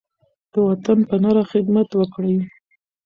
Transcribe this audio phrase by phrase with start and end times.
[0.53, 2.35] د وطن په نره خدمت وکړئ.